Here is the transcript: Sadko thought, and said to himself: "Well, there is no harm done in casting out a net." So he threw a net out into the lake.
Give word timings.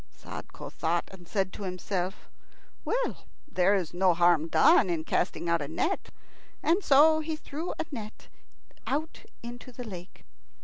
Sadko 0.17 0.71
thought, 0.71 1.07
and 1.11 1.27
said 1.27 1.53
to 1.53 1.61
himself: 1.61 2.27
"Well, 2.83 3.25
there 3.47 3.75
is 3.75 3.93
no 3.93 4.15
harm 4.15 4.47
done 4.47 4.89
in 4.89 5.03
casting 5.03 5.47
out 5.47 5.61
a 5.61 5.67
net." 5.67 6.09
So 6.81 7.19
he 7.19 7.35
threw 7.35 7.71
a 7.77 7.85
net 7.91 8.27
out 8.87 9.25
into 9.43 9.71
the 9.71 9.83
lake. 9.83 10.25